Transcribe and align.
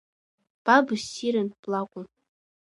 Ба 0.63 0.75
быссирын, 0.85 1.49
блакәын. 1.61 2.05